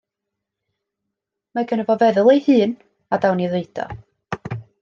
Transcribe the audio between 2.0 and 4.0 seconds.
feddwl ei hun, a dawn i'w ddeud o.